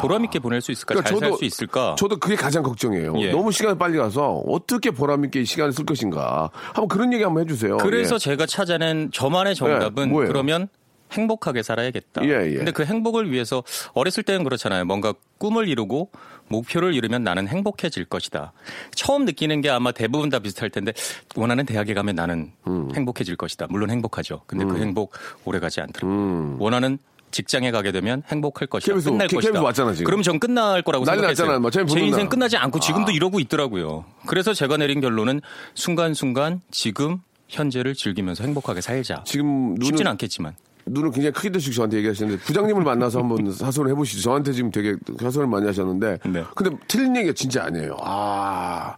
[0.00, 1.96] 보람 있게 보낼 수 있을까, 그러니까 잘 살 수 있을까.
[1.98, 3.14] 저도 그게 가장 걱정이에요.
[3.20, 3.32] 예.
[3.32, 6.50] 너무 시간이 빨리 가서 어떻게 보람 있게 이 시간을 쓸 것인가.
[6.52, 7.78] 한번 그런 얘기 한번 해주세요.
[7.78, 8.18] 그래서 예.
[8.18, 10.28] 제가 찾아낸 저만의 정답은 뭐예요?
[10.28, 10.68] 그러면
[11.12, 12.24] 행복하게 살아야겠다.
[12.24, 12.56] 예, 예.
[12.56, 13.62] 근데 그 행복을 위해서
[13.94, 14.84] 어렸을 때는 그렇잖아요.
[14.84, 16.10] 뭔가 꿈을 이루고
[16.48, 18.52] 목표를 이루면 나는 행복해질 것이다.
[18.94, 20.92] 처음 느끼는 게 아마 대부분 다 비슷할 텐데
[21.36, 22.90] 원하는 대학에 가면 나는 음.
[22.94, 23.66] 행복해질 것이다.
[23.70, 24.42] 물론 행복하죠.
[24.46, 25.12] 근데 그 행복
[25.44, 26.12] 오래 가지 않더라고요.
[26.18, 26.56] 음.
[26.60, 26.98] 원하는
[27.30, 28.92] 직장에 가게 되면 행복할 것이다.
[28.92, 29.62] KBS 끝날 K- 것이다.
[29.62, 30.04] 왔잖아, 지금.
[30.04, 31.60] 그럼 전 끝날 거라고 생각했어요.
[31.60, 32.28] 뭐 제 인생 날.
[32.28, 33.14] 끝나지 않고 지금도 아.
[33.14, 34.04] 이러고 있더라고요.
[34.26, 35.40] 그래서 제가 내린 결론은
[35.74, 39.22] 순간순간 지금 현재를 즐기면서 행복하게 살자.
[39.24, 40.54] 지금 눈은 쉽진 않겠지만.
[40.86, 44.22] 눈을 굉장히 크게 뜨시고 저한테 얘기하시는데 부장님을 만나서 한번 사소를 해보시죠.
[44.22, 46.44] 저한테 지금 되게 사소를 많이 하셨는데 네.
[46.54, 47.96] 근데 틀린 얘기가 진짜 아니에요.
[48.02, 48.96] 아,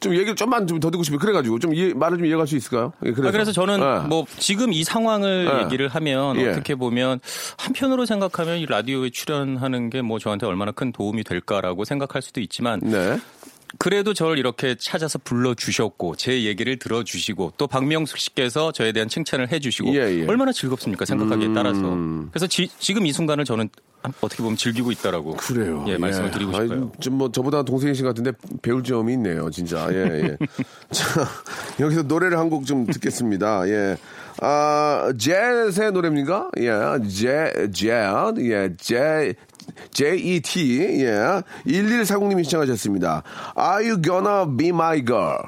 [0.00, 1.18] 좀 얘기를 좀만 좀 더 듣고 싶어요.
[1.18, 2.92] 그래가지고 좀 이해, 말을 좀 이해할 수 있을까요?
[3.04, 4.06] 예, 그래서, 아, 그래서 저는 예.
[4.08, 5.64] 뭐 지금 이 상황을 예.
[5.64, 6.50] 얘기를 하면 예.
[6.50, 7.18] 어떻게 보면
[7.58, 12.78] 한편으로 생각하면 이 라디오에 출연하는 게 뭐 저한테 얼마나 큰 도움이 될까라고 생각할 수도 있지만
[12.80, 13.18] 네.
[13.78, 19.94] 그래도 저를 이렇게 찾아서 불러주셨고 제 얘기를 들어주시고 또 박명숙 씨께서 저에 대한 칭찬을 해주시고
[19.94, 20.26] 예, 예.
[20.26, 21.80] 얼마나 즐겁습니까 생각하기에 따라서
[22.30, 23.68] 그래서 지, 금 이 순간을 저는
[24.20, 25.84] 어떻게 보면 즐기고 있다라고 그래요.
[25.88, 26.92] 예, 말씀을 드리고 아니, 싶어요.
[27.00, 29.88] 좀뭐 저보다 동생이신 것 같은데 배울 점이 있네요, 진짜.
[29.90, 30.36] 예, 예.
[30.92, 31.26] 자,
[31.80, 33.68] 여기서 노래를 한 곡 좀 듣겠습니다.
[33.68, 33.96] 예.
[34.40, 36.50] 아, 젯의 노래입니까?
[36.58, 36.70] 예,
[37.08, 39.34] 젯, 젯, 예, 젯,
[39.92, 41.42] J-E-T, 예.
[41.66, 43.22] 1140님이 시청하셨습니다.
[43.58, 45.38] Are you gonna be my girl?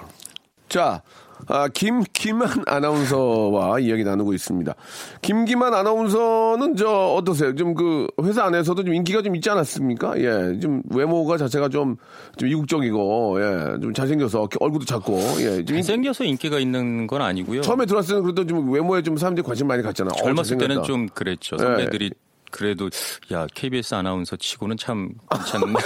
[0.69, 1.03] 자,
[1.51, 4.75] 아, 김기만 아나운서와 이야기 나누고 있습니다.
[5.23, 7.55] 김기만 아나운서는 저 어떠세요?
[7.55, 10.19] 좀 그 회사 안에서도 좀 인기가 좀 있지 않았습니까?
[10.19, 11.97] 예, 좀 외모가 자체가 좀,
[12.37, 17.63] 좀 이국적이고, 예, 좀 잘생겨서 얼굴도 작고, 예, 좀 인- 생겨서 인기가 있는 건 아니고요.
[17.63, 20.11] 처음에 들어왔을 때는 그래도 좀 외모에 좀 사람들이 관심 많이 갖잖아.
[20.13, 20.87] 어, 젊었을 때는 잘생겼다.
[20.87, 21.57] 좀 그랬죠.
[21.61, 21.63] 예.
[21.63, 22.11] 선배들이
[22.51, 22.89] 그래도
[23.33, 25.75] 야 KBS 아나운서 치고는 참 괜찮네.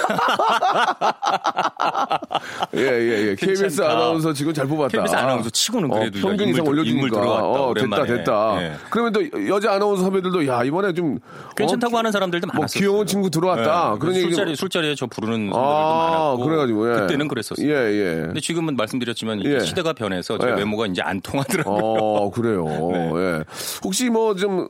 [2.75, 3.35] 예, 예, 예.
[3.37, 3.93] KBS 괜찮다.
[3.93, 4.97] 아나운서 지금 잘 뽑았다.
[4.97, 7.21] KBS 아나운서 치고는 그래도 어, 평균 야, 이상 올려주니까.
[7.21, 8.07] 어, 됐다, 오랜만에.
[8.07, 8.63] 됐다.
[8.63, 8.73] 예.
[8.91, 11.19] 그러면 또 여자 아나운서 선배들도 야, 이번에 좀.
[11.57, 12.81] 괜찮다고 어, 하는 사람들도 뭐 많았어요.
[12.81, 13.97] 귀여운 친구 들어왔다.
[13.99, 14.23] 그런 얘기.
[14.23, 16.45] 좀- 술자리 술자리에 저 부르는 선배들도 아, 많았고.
[16.45, 17.01] 그래가지고, 예.
[17.01, 17.69] 그때는 그랬었어요.
[17.69, 18.15] 예, 예.
[18.27, 19.61] 근데 지금은 말씀드렸지만 예.
[19.61, 20.53] 시대가 변해서 제 예.
[20.53, 21.75] 외모가 이제 안 통하더라고요.
[21.75, 22.65] 어, 그래요.
[22.93, 23.11] 네.
[23.17, 23.45] 예.
[23.85, 24.67] 혹시 뭐 좀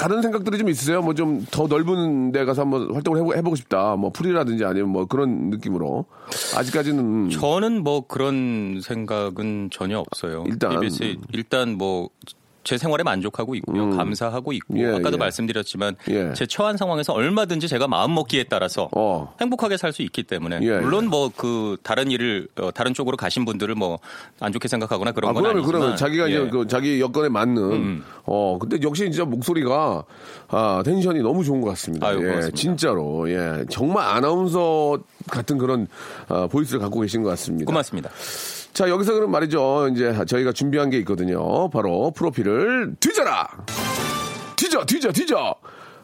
[0.00, 1.02] 다른 생각들이 좀 있으세요?
[1.02, 3.96] 뭐 좀 더 넓은 데 가서 한번 활동을 해보, 해보고 싶다.
[3.96, 6.06] 뭐 풀이라든지 아니면 뭐 그런 느낌으로.
[6.56, 7.30] 아직까지는.
[7.30, 10.44] 저는 뭐 그런 생각은 전혀 없어요.
[10.46, 10.70] 일단.
[10.80, 12.08] KBS 일단 뭐
[12.64, 13.90] 제 생활에 만족하고 있고요.
[13.90, 15.16] 감사하고 있고 예, 아까도 예.
[15.16, 16.32] 말씀드렸지만 예.
[16.34, 19.34] 제 처한 상황에서 얼마든지 제가 마음 먹기에 따라서 어.
[19.40, 23.44] 행복하게 살 수 있기 때문에 예, 물론 뭐 그 다른 일을 어, 다른 쪽으로 가신
[23.44, 23.98] 분들을 뭐
[24.40, 26.36] 안 좋게 생각하거나 그런 아, 건 그러면, 아니지만 그러면 자기가 예.
[26.36, 26.42] 음.
[26.42, 30.04] 이제 그 자기 여건에 맞는, 어, 근데 역시 진짜 목소리가,
[30.48, 32.06] 아, 텐션이 너무 좋은 것 같습니다.
[32.08, 32.50] 아유, 예.
[32.52, 33.30] 진짜로.
[33.30, 33.64] 예.
[33.70, 34.98] 정말 아나운서
[35.30, 35.86] 같은 그런,
[36.28, 37.66] 아, 보이스를 갖고 계신 것 같습니다.
[37.66, 38.10] 고맙습니다.
[38.72, 39.88] 자, 여기서 그럼 말이죠.
[39.92, 41.68] 이제 저희가 준비한 게 있거든요.
[41.70, 43.48] 바로 프로필을 뒤져라!
[44.56, 45.54] 뒤져, 뒤져, 뒤져!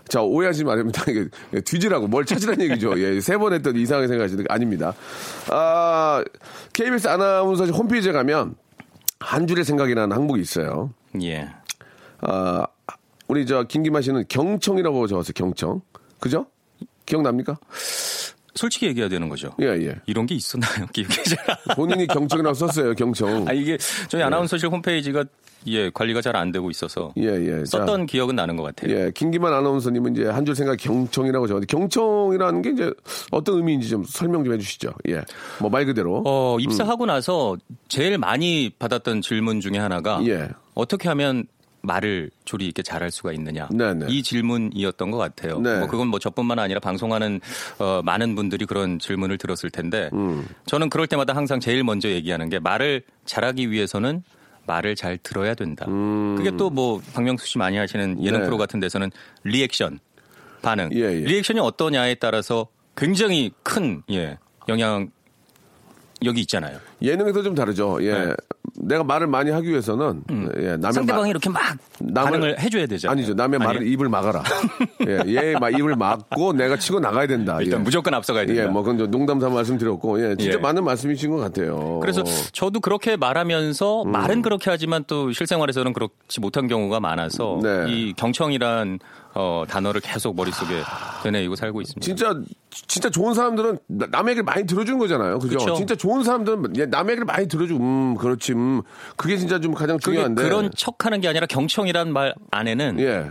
[0.08, 1.04] 자, 오해하지 말입니다.
[1.64, 2.98] 뒤지라고 뭘 찾으라는 얘기죠.
[3.00, 4.94] 예, 세 번 했던 이상하게 생각하시는 게 아닙니다.
[5.50, 6.22] 아,
[6.72, 8.54] KBS 아나운서 홈페이지에 가면
[9.20, 10.90] 한 줄의 생각이라는 항목이 있어요.
[11.22, 11.48] 예.
[12.20, 12.66] 아,
[13.28, 15.32] 우리 저 김기만 씨는 경청이라고 적었어요.
[15.34, 15.80] 경청.
[16.20, 16.46] 그죠?
[17.06, 17.58] 기억납니까?
[18.56, 19.50] 솔직히 얘기해야 되는 거죠.
[19.60, 19.94] 예, 예.
[20.06, 20.86] 이런 게 있었나요?
[20.92, 21.38] 기억이 잘
[21.68, 22.94] 안- 본인이 경청이라고 썼어요.
[22.94, 23.46] 경청.
[23.46, 25.24] 아 이게 저희 아나운서실 홈페이지가
[25.68, 27.64] 예 관리가 잘 안 되고 있어서 예, 예.
[27.64, 28.94] 자, 썼던 기억은 나는 것 같아요.
[28.96, 32.92] 예, 김기만 아나운서님은 이제 한 줄 생각 경청이라고 적었는데 경청이라는 게 이제
[33.30, 34.92] 어떤 의미인지 좀 설명 좀 해주시죠.
[35.08, 35.22] 예,
[35.60, 36.22] 뭐 말 그대로.
[36.24, 37.56] 어, 입사하고 나서
[37.88, 40.48] 제일 많이 받았던 질문 중에 하나가 예.
[40.74, 41.44] 어떻게 하면
[41.86, 44.06] 말을 조리 있게 잘할 수가 있느냐 네네.
[44.08, 45.58] 이 질문이었던 것 같아요.
[45.60, 45.78] 네.
[45.78, 47.40] 뭐 그건 뭐 저뿐만 아니라 방송하는
[47.78, 50.46] 어, 많은 분들이 그런 질문을 들었을 텐데 음.
[50.66, 54.22] 저는 그럴 때마다 항상 제일 먼저 얘기하는 게 말을 잘하기 위해서는
[54.66, 55.86] 말을 잘 들어야 된다.
[55.86, 58.42] 그게 또 뭐 박명수 씨 많이 하시는 예능 음.
[58.42, 58.44] 네.
[58.46, 59.10] 프로 같은 데서는
[59.44, 60.00] 리액션
[60.62, 61.10] 반응 예, 예.
[61.20, 64.36] 리액션이 어떠냐에 따라서 굉장히 큰 예,
[64.68, 65.08] 영향
[66.24, 66.78] 여기 있잖아요.
[67.02, 67.98] 예능에서 좀 다르죠.
[68.00, 68.34] 예, 네.
[68.78, 70.22] 내가 말을 많이 하기 위해서는
[70.56, 71.60] 예, 남의 상대방이 말- 이렇게 막
[72.00, 73.12] 남을- 반응을 해줘야 되잖아요.
[73.12, 73.34] 아니죠.
[73.34, 73.92] 남의 말을 아니에요?
[73.92, 74.42] 입을 막아라.
[75.06, 77.58] 예, 얘막 입을 막고 내가 치고 나가야 된다.
[77.60, 77.84] 일단 예.
[77.84, 78.62] 무조건 앞서가야 된다.
[78.62, 80.60] 예, 뭐 그건 저 농담 삼아 말씀드렸고, 예, 진짜 예.
[80.60, 81.98] 맞는 말씀이신 것 같아요.
[82.00, 84.10] 그래서 저도 그렇게 말하면서 음.
[84.10, 87.84] 말은 그렇게 하지만 또 실생활에서는 그렇지 못한 경우가 많아서 네.
[87.88, 88.98] 이 경청이란
[89.38, 90.82] 어, 단어를 계속 머릿속에
[91.22, 92.02] 되뇌이고 살고 있습니다.
[92.04, 92.34] 진짜
[92.70, 95.38] 진짜 좋은 사람들은 나- 남의 얘기를 많이 들어주는 거잖아요.
[95.38, 95.58] 그죠?
[95.58, 95.74] 그쵸.
[95.74, 98.80] 진짜 좋은 사람들은 예, 남의 얘기를 많이 들어주고, 음, 그렇지, 음,
[99.16, 100.42] 그게 진짜 좀 가장 그게 중요한데.
[100.42, 103.30] 그런 척하는 게 아니라 경청이란 말 안에는 예,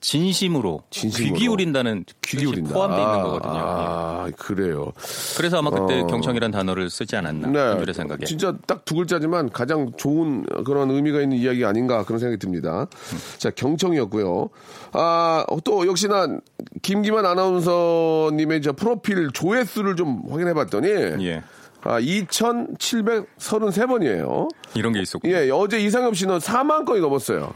[0.00, 1.34] 진심으로, 진심으로.
[1.34, 2.72] 귀 기울인다는 귀 기울인다.
[2.72, 3.54] 포함되어 있는 아, 거거든요.
[3.54, 3.58] 예.
[3.60, 4.92] 아, 그래요.
[5.36, 6.06] 그래서 아마 그때 어.
[6.06, 8.24] 경청이란 단어를 쓰지 않았나 한 줄의 생각에.
[8.24, 12.86] 진짜 딱 두 글자지만 가장 좋은 그런 의미가 있는 이야기 아닌가 그런 생각이 듭니다.
[13.38, 14.48] 자, 경청이었고요.
[14.92, 16.26] 아, 또 역시나
[16.82, 21.42] 김기만 아나운서님의 저 프로필 조회수를 좀 확인해 봤더니 예.
[21.84, 24.48] 아, 2,733번이에요.
[24.74, 25.28] 이런 게 있었고.
[25.30, 27.52] 예, 어제 이상엽 씨는 4만 건이 넘었어요.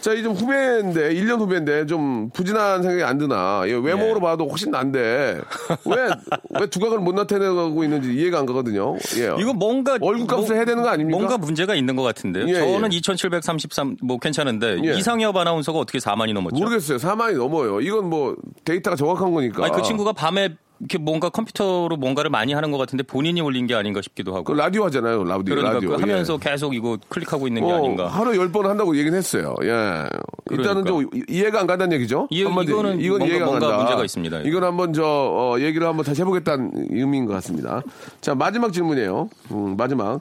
[0.00, 3.62] 자, 이 좀 후배인데, 1년 후배인데, 좀 부진한 생각이 안 드나.
[3.66, 4.20] 예, 외모로 예.
[4.20, 5.40] 봐도 훨씬 난데,
[5.86, 5.96] 왜,
[6.60, 8.96] 왜 두각을 못 나타내고 있는지 이해가 안 가거든요.
[9.18, 9.34] 예.
[9.40, 11.18] 이거 뭔가 얼굴 값을 뭐- 해야 되는 거 아닙니까?
[11.18, 12.48] 뭔가 문제가 있는 것 같은데요.
[12.48, 12.96] 예, 저는 예.
[12.96, 14.94] 2,733 뭐 괜찮은데 예.
[14.96, 16.56] 이상엽 아나운서가 어떻게 4만이 넘었죠?
[16.56, 16.98] 모르겠어요.
[16.98, 17.80] 4만이 넘어요.
[17.80, 19.64] 이건 뭐, 데이터가 정확한 거니까.
[19.64, 23.74] 아니 그 친구가 밤에 이렇게 뭔가 컴퓨터로 뭔가를 많이 하는 것 같은데 본인이 올린 게
[23.76, 24.42] 아닌가 싶기도 하고.
[24.42, 25.22] 그 라디오 하잖아요.
[25.22, 25.54] 라디오.
[25.54, 25.90] 그러니까 라디오.
[25.90, 26.38] 그 하면서 예.
[26.50, 28.08] 계속 이거 클릭하고 있는 게 어, 아닌가.
[28.08, 29.54] 하루 열 번 한다고 얘기는 했어요.
[29.62, 30.04] 예.
[30.50, 32.26] 일단은 좀 이해가 안 간다는 얘기죠.
[32.30, 33.76] 이해- 한마디- 이거는 이건 뭔가- 이해가 안 간다.
[33.78, 34.40] 문제가 있습니다.
[34.40, 37.82] 이건 한번 저 어, 얘기를 한번 다시 해보겠다는 의미인 것 같습니다.
[38.20, 39.30] 자 마지막 질문이에요.
[39.52, 40.20] 음, 마지막.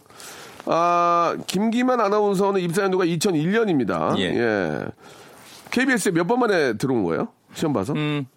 [0.68, 4.16] 아 김기만 아나운서는 입사 연도가 2001년입니다.
[4.20, 4.86] 예.
[5.72, 7.30] KBS에 몇 번 만에 들어온 거예요?
[7.56, 7.94] 시험 봐서?
[7.94, 8.28] 음,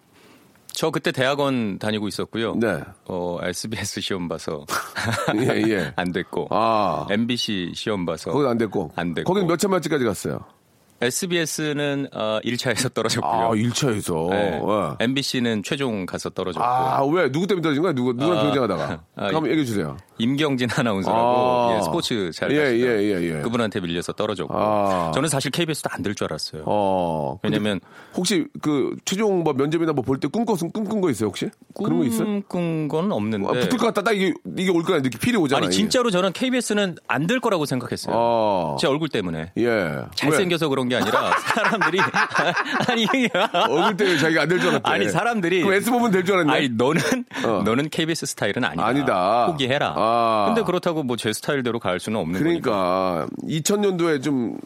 [0.75, 2.55] 저 그때 대학원 다니고 있었고요.
[2.55, 2.81] 네.
[3.05, 4.65] 어, SBS 시험 봐서
[5.35, 5.93] 예, 예.
[5.95, 6.47] 안 됐고.
[6.51, 8.91] 아 MBC 시험 봐서 거긴 안 됐고.
[8.95, 9.31] 안 됐고.
[9.33, 10.39] 거긴 몇 차만째까지 갔어요?
[11.01, 13.31] SBS는 어, 1차에서 떨어졌고요.
[13.31, 14.29] 아 1차에서.
[14.29, 14.61] 네.
[14.99, 15.03] 예.
[15.03, 16.65] MBC는 최종 가서 떨어졌고.
[16.65, 17.29] 아, 왜?
[17.31, 17.93] 누구 때문에 떨어진 거야?
[17.93, 19.03] 누구, 누구랑 아, 경쟁하다가?
[19.15, 19.97] 아, 한번 얘기해 주세요.
[20.17, 21.21] 임경진 아나운서라고
[21.71, 21.75] 아.
[21.77, 23.41] 예, 스포츠 잘 예, 예, 예, 예.
[23.41, 25.11] 그분한테 밀려서 떨어졌고 아.
[25.13, 26.63] 저는 사실 KBS도 안 될 줄 알았어요.
[26.65, 27.39] 어.
[27.41, 27.79] 근데 왜냐면
[28.15, 31.49] 혹시 그 최종 뭐 면접이나 뭐 볼 때 꿈꿔 꿈꾼 거 있어요 혹시?
[31.73, 32.41] 그런 거 있어요?
[32.47, 34.01] 꿈꾼 건 없는데 아, 붙을 것 같다.
[34.03, 34.97] 딱 이게 이게 올 거야.
[34.97, 35.65] 이렇게 필이 오잖아.
[35.65, 35.75] 아니.
[35.75, 38.15] 진짜로 저는 KBS는 안 될 거라고 생각했어요.
[38.15, 38.77] 어.
[38.79, 39.51] 제 얼굴 때문에.
[39.57, 39.95] 예.
[40.13, 41.97] 잘생겨서 그런 게 아니라 사람들이
[42.87, 43.29] 아니 왜?
[43.67, 44.89] 얼굴 때문에 자기가 안 될 줄 알았대.
[44.91, 46.53] 아니 사람들이 그럼 S 보면 될 줄 알았네.
[46.53, 47.01] 아니 너는
[47.45, 47.63] 어.
[47.65, 48.85] 너는 KBS 스타일은 아니다.
[48.85, 49.45] 아니다.
[49.47, 49.93] 포기해라.
[50.05, 50.45] 아.
[50.47, 53.25] 근데 그렇다고 뭐 제 스타일대로 갈 수는 없는 거니까.
[53.25, 54.57] 그러니까 2000년도에 좀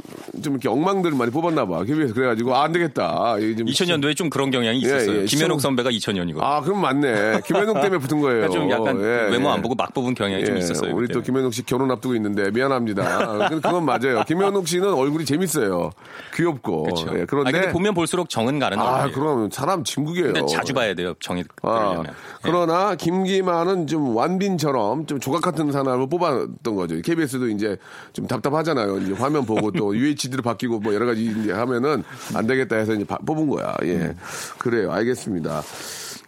[0.44, 1.84] 좀 이렇게 엉망들을 많이 뽑았나 봐.
[1.84, 3.36] KBS 그래가지고 아, 안 되겠다.
[3.58, 5.22] 좀 2000년도에 좀 그런 경향이 예, 있었어요.
[5.22, 6.38] 예, 김현욱 시청- 선배가 2000년이고.
[6.42, 7.42] 아, 그럼 맞네.
[7.46, 8.48] 김현욱 때문에 붙은 거예요.
[8.48, 9.54] 그러니까 좀 약간 예, 외모 예.
[9.54, 10.96] 안 보고 막 뽑은 경향이 좀 예, 있었어요.
[10.96, 11.26] 우리 또 그때.
[11.32, 13.50] 김현욱 씨 결혼 앞두고 있는데 미안합니다.
[13.50, 14.24] 그건 맞아요.
[14.28, 15.90] 김현욱 씨는 얼굴이 재밌어요.
[16.36, 16.84] 귀엽고.
[16.84, 17.08] 그렇죠.
[17.18, 19.12] 예, 아, 그런데 근데 보면 볼수록 정은 가는 아, 얼굴이에요.
[19.14, 20.34] 그럼 사람 진국이에요.
[20.46, 21.14] 자주 봐야 돼요.
[21.20, 22.06] 정이 아, 그러려면.
[22.08, 22.12] 예.
[22.44, 27.00] 그러나 김기만은 좀 완빈처럼 좀 조각 같은 사람을 뽑았던 거죠.
[27.02, 27.78] KBS도 이제
[28.14, 28.98] 좀 답답하잖아요.
[28.98, 33.04] 이제 화면 보고 또 UHD로 바뀌고 뭐 여러 가지 이제 하면은 안 되겠다 해서 이제
[33.06, 33.76] 바- 뽑은 거야.
[33.84, 33.94] 예.
[33.94, 34.16] 음.
[34.58, 34.92] 그래요.
[34.92, 35.62] 알겠습니다.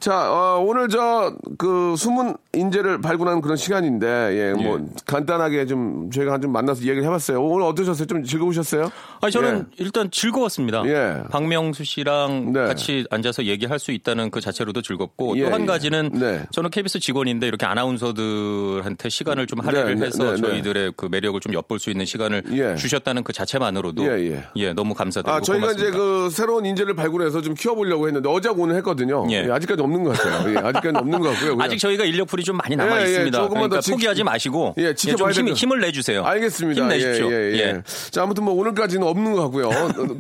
[0.02, 4.86] 자, 어, 오늘 저, 그, 숨은 인재를 발굴하는 그런 시간인데, 예, 뭐, 예.
[5.06, 7.40] 간단하게 좀, 저희가 좀 만나서 이야기를 해봤어요.
[7.40, 8.08] 오늘 어떠셨어요?
[8.08, 8.90] 좀 즐거우셨어요?
[9.22, 10.84] 아니 저는 일단 즐거웠습니다.
[10.88, 11.22] 예.
[11.30, 12.66] 박명수 씨랑 네.
[12.66, 15.66] 같이 앉아서 얘기할 수 있다는 그 자체로도 즐겁고 예, 또한 예.
[15.68, 16.42] 가지는 네.
[16.52, 20.42] 저는 KBS 직원인데 이렇게 아나운서들한테 시간을 좀 할애를 네, 네, 해서 네, 네.
[20.42, 22.76] 저희들의 그 매력을 좀 엿볼 수 있는 시간을 예.
[22.76, 24.74] 주셨다는 그 자체만으로도 예, 예.
[24.74, 25.90] 너무 감사드리고 아, 저희가 고맙습니다.
[25.90, 29.28] 이제 그 새로운 인재를 발굴해서 좀 키워보려고 했는데 어제하고 오늘 했거든요.
[29.30, 29.46] 예.
[29.46, 30.52] 예, 아직까지 없는 것 같아요.
[30.54, 31.52] 예, 아직까지 없는 것 같고요.
[31.52, 31.62] 그냥.
[31.62, 33.38] 아직 저희가 인력풀이 좀 많이 남아 예, 예, 있습니다.
[33.38, 36.24] 조금만 그러니까 더 지- 포기하지 마시고 예, 예, 지켜봐야 좀 힘, 힘을 내주세요.
[36.24, 36.82] 알겠습니다.
[36.82, 37.32] 힘내십시오.
[37.32, 37.84] 예, 예, 예.
[38.12, 39.70] 자, 아무튼 뭐 오늘까지는 없는 것 같고요.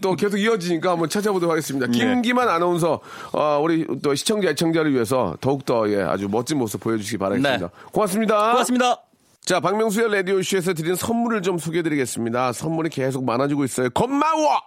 [0.01, 1.87] 또 계속 이어지니까 한번 찾아보도록 하겠습니다.
[1.87, 1.97] 예.
[1.97, 2.99] 김기만 아나운서,
[3.31, 7.57] 어, 우리 또 시청자, 애청자를 위해서 더욱더 예, 아주 멋진 모습 보여주시기 바라겠습니다.
[7.67, 7.73] 네.
[7.91, 8.51] 고맙습니다.
[8.51, 8.97] 고맙습니다.
[9.43, 12.53] 자, 박명수의 라디오쇼에서 드린 선물을 좀 소개해드리겠습니다.
[12.53, 13.89] 선물이 계속 많아지고 있어요.
[13.89, 14.59] 고마워!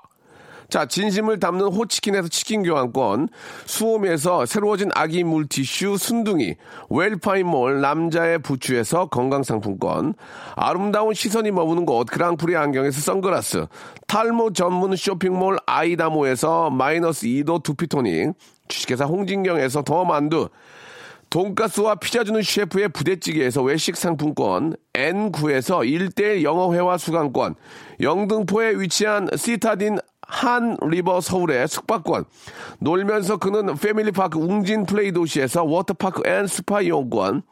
[0.75, 3.29] 자, 진심을 담는 호치킨에서 치킨 교환권,
[3.65, 6.57] 수홈에서 새로워진 아기 물티슈 순둥이,
[6.91, 10.15] 웰파인몰 남자의 부추에서 건강상품권,
[10.57, 13.67] 아름다운 시선이 머무는 곳 그랑프리 안경에서 선글라스,
[14.09, 18.33] 탈모 전문 쇼핑몰 아이다모에서 마이너스 2도 두피토닉,
[18.67, 20.49] 주식회사 홍진경에서 더 만두,
[21.31, 27.55] 돈가스와 피자 주는 셰프의 부대찌개에서 외식 상품권, N9에서 1대1 영어회화 수강권,
[28.01, 32.25] 영등포에 위치한 시타딘 한 리버 서울의 숙박권,
[32.79, 37.43] 놀면서 크는 패밀리파크 웅진 플레이 도시에서 워터파크 and 스파 이용권,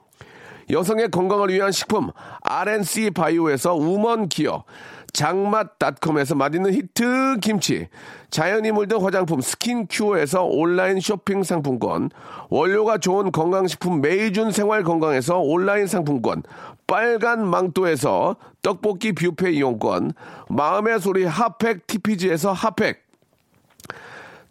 [0.70, 2.10] 여성의 건강을 위한 식품
[2.42, 4.64] RNC 바이오에서 우먼 기어.
[5.12, 7.88] 장맛닷컴에서 맛있는 히트 김치.
[8.30, 12.10] 자연이 물든 화장품 스킨큐어에서 온라인 쇼핑 상품권.
[12.48, 16.42] 원료가 좋은 건강식품 메이준 생활 건강에서 온라인 상품권.
[16.86, 20.12] 빨간 망토에서 떡볶이 뷔페 이용권
[20.48, 23.02] 마음의 소리 핫팩 TPG에서 핫팩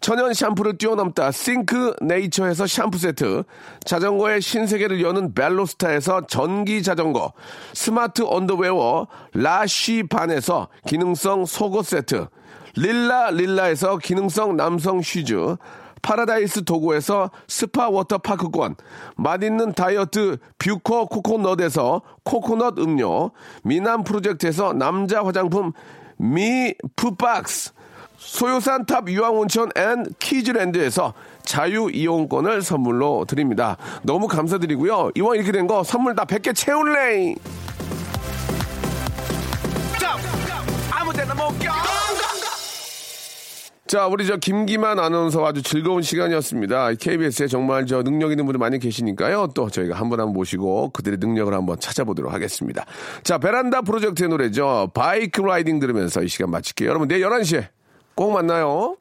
[0.02, 3.44] 천연 샴푸를 뛰어넘다 싱크 네이처에서 샴푸 세트
[3.84, 7.32] 자전거의 신세계를 여는 벨로스타에서 전기 자전거
[7.72, 12.26] 스마트 언더웨어 라쉬 반에서 기능성 속옷 세트
[12.74, 15.56] 릴라 릴라에서 기능성 남성 슈즈
[16.02, 18.76] 파라다이스 도고에서 스파 워터파크권
[19.16, 23.30] 맛있는 다이어트 뷰커 코코넛에서 코코넛 음료
[23.62, 25.72] 미남 프로젝트에서 남자 화장품
[26.18, 27.72] 미푸박스
[28.18, 33.76] 소요산 탑 유황온천 앤 키즈랜드에서 자유 이용권을 선물로 드립니다.
[34.04, 35.10] 너무 감사드리고요.
[35.16, 37.34] 이왕 이렇게 된 거 선물 다 100개 채울래!
[43.86, 46.94] 자, 우리 저 김기만 아나운서 아주 즐거운 시간이었습니다.
[46.94, 49.48] KBS에 정말 저 능력 있는 분들 많이 계시니까요.
[49.54, 52.86] 또 저희가 한번한번 모시고 그들의 능력을 한번 찾아보도록 하겠습니다.
[53.22, 54.92] 자, 베란다 프로젝트의 노래죠.
[54.94, 56.88] 바이크 라이딩 들으면서 이 시간 마칠게요.
[56.88, 57.68] 여러분, 내일 11시에
[58.14, 58.96] 꼭 만나요.